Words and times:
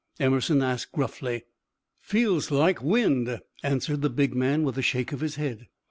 Emerson 0.19 0.63
asked, 0.63 0.91
gruffly. 0.93 1.43
"Feels 1.99 2.49
like 2.49 2.81
wind," 2.81 3.39
answered 3.61 4.01
the 4.01 4.09
big 4.09 4.33
man, 4.33 4.63
with 4.63 4.75
a 4.79 4.81
shake 4.81 5.11
of 5.11 5.19
his 5.21 5.35
head. 5.35 5.67